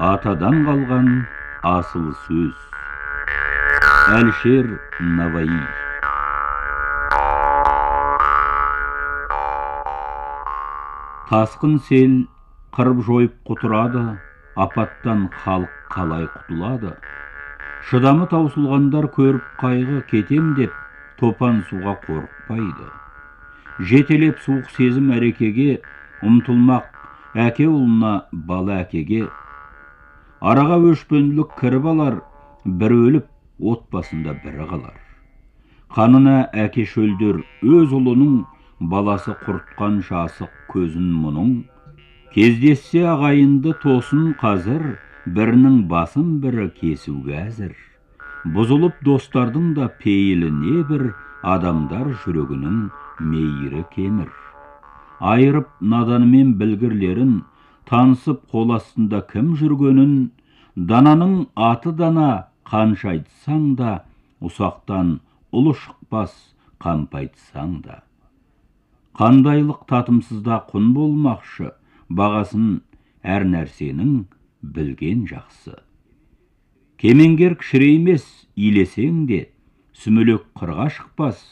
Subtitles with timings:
[0.00, 1.08] атадан қалған
[1.68, 2.52] асыл сөз.
[4.16, 4.68] Әлішер
[5.16, 5.58] наваи.
[11.28, 12.14] Тасқын сел
[12.76, 14.04] қырып жойып құтырады
[14.64, 16.94] апаттан халық қалай құтылады?
[17.90, 20.72] Шыдамы таусылғандар көріп қайғы кетем деп
[21.20, 22.88] топан суға қорықпайды.
[23.92, 25.82] Жетелеп суық сезім әрекеге
[26.24, 26.88] ұмтылмақ
[27.44, 29.28] әке ұлына бала әкеге
[30.40, 32.14] араға өшпенділік кіріп алар
[32.64, 33.26] бір өліп
[33.72, 34.96] отбасында бірі қалар.
[35.92, 38.40] Қанына әке шөлдер өз ұлының
[38.80, 41.52] баласы құртқан асық көзін мұның.
[42.32, 47.74] Кездессе ағайынды тосын қазір бірінің басын бірі кесуге әзір.
[48.54, 51.10] Бұзылып достардың да пейілі небір
[51.42, 52.88] адамдар жүрегінің
[53.20, 54.30] мейірі кемір.
[55.20, 57.42] Айырып наданымен білгірлерін
[57.90, 60.30] танысып қол астында кім жүргенін
[60.88, 62.28] дананың аты дана
[62.64, 63.90] қанша айтсаң да
[64.40, 65.18] ұсақтан
[65.52, 66.32] ұлы шықпас
[66.80, 67.98] қампа айтсаң да.
[69.18, 71.74] Қандайлық татымсызда құн болмақшы
[72.08, 72.80] бағасын
[73.20, 74.24] әр нәрсенің
[74.62, 75.76] білген жақсы.
[76.96, 78.24] Кемеңгер кішіреймес
[78.56, 79.42] илесең де
[79.92, 81.44] сүмелек қырға шықпас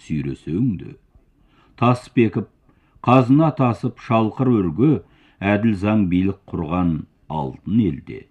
[0.00, 0.96] сүйресең де.
[1.76, 2.48] Тас бекіп
[3.04, 4.92] қазына тасып шалқыр өрге
[5.40, 8.28] әділ заң билік құрған алтын елде.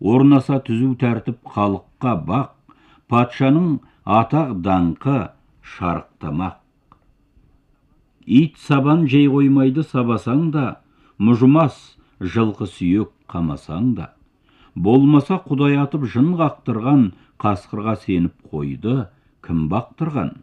[0.00, 2.76] Орнаса түзу тәртіп халыққа бақ
[3.08, 5.18] патшаның атақ даңқы
[5.62, 6.58] шарықтамақ.
[8.26, 10.66] Ит сабан жей қоймайды сабасаң да
[11.18, 14.12] мұжымас жылқы сүйек қамасаң да.
[14.74, 19.08] Болмаса құдай атып жын қақтырған қасқырға сеніп қойды
[19.46, 20.34] кім бақтырған?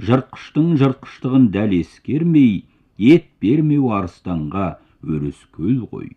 [0.00, 2.64] Жыртқыштың жыртқыштығын дәл ескермей
[2.96, 6.14] ет бермеу арыстанға өрескел ғой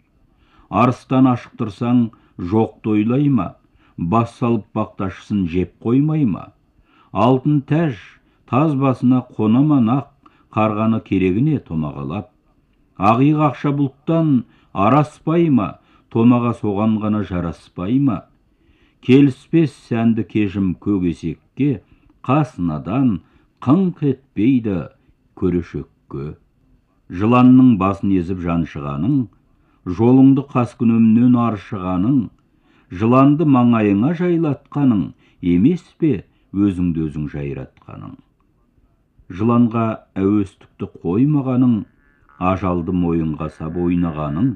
[0.69, 1.99] арыстан ашықтырсаң
[2.37, 3.55] жоқты ойлай ма?
[3.97, 6.51] Бас салып бақташысын жеп қоймай ма?
[7.11, 7.95] Алтын тәж
[8.49, 10.11] таз басына қона ма нақ?
[10.55, 12.29] Қарғаны керегіне томағалап.
[12.97, 15.79] Ақиық ақша бұлттан араспай ма?
[16.11, 18.21] Томаға соған ғана жараспай ма?
[19.03, 21.03] Келіспес сәнді кежім көк
[22.25, 23.19] қас надан
[23.61, 24.77] қыңқ етпейді
[25.37, 26.35] көрешекке.
[27.13, 29.27] Жыланның басын езіп жаншығаның
[29.85, 32.21] жолыңды қаскүнемнен аршығаның
[32.99, 35.03] жыланды маңайыңа жайлатқаның
[35.45, 36.13] емес пе
[36.53, 38.15] өзіңді өзің жайратқаның?
[39.29, 39.85] Жыланға
[40.21, 41.77] әуестікті қоймағаның
[42.51, 44.49] ажалды мойынға сап ойнағаның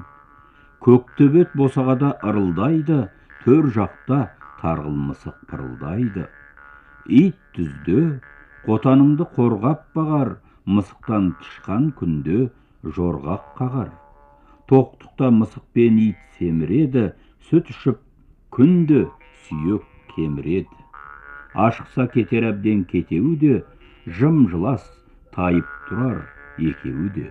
[0.82, 3.00] көктөбет босағада ырылдайды
[3.44, 4.20] төр жақта
[4.60, 6.26] тарғыл мысық пырылдайды.
[7.06, 8.20] Ит түзде
[8.66, 10.36] қотаныңды қорғап бағар
[10.66, 12.50] мысықтан тышқан күнде
[12.84, 13.90] жорғақ қағар.
[14.70, 17.10] Тоқтықта мысық пен ит семіреді
[17.48, 17.98] сүт ішіп
[18.54, 19.08] күнде
[19.46, 19.82] сүйек
[20.14, 20.76] кеміреді.
[21.54, 23.56] Ашықса кетер әбден кетеуі де
[24.06, 24.84] жым жылас
[25.34, 26.20] тайып тұрар
[26.58, 27.26] екеуі де.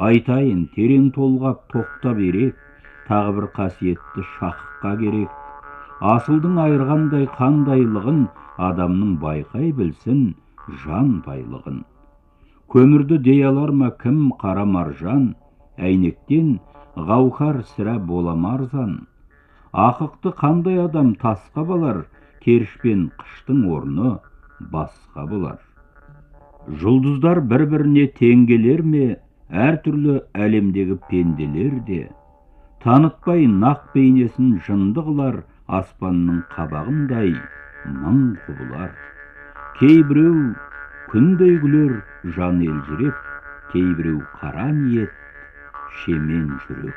[0.00, 2.56] Айтайын терең толғап тоқта берек
[3.10, 5.28] тағы бір қасиетті шаққа керек.
[6.00, 8.22] Асылдың айырғандай қандайлығын
[8.70, 10.22] адамның байқай білсін
[10.86, 11.82] жан байлығын.
[12.72, 15.34] Көмірді дей алар ма кім қара маржан?
[15.88, 16.58] Әйнектен
[17.10, 19.06] ғауһар сірә бола марзан.
[19.72, 22.04] Ақықты қандай адам тасқа балар
[22.44, 24.18] керіш қыштың орны
[24.72, 25.58] басқа болар.
[26.80, 29.06] Жұлдыздар бір біріне теңгелер ме
[29.50, 32.02] әртүрлі әлемдегі пенделер де.
[32.84, 35.42] Танытпай нақ бейнесін жынды қылар
[35.78, 37.32] аспанның қабағындай
[37.86, 38.92] мың құбылар.
[39.78, 40.54] Кейбіреу
[41.12, 41.96] күндей күлер
[42.36, 43.16] жан елжіреп
[43.72, 45.10] кейбіреу қара ниет
[45.98, 46.94] Cilindro